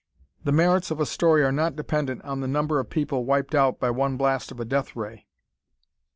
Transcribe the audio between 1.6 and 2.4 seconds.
dependent on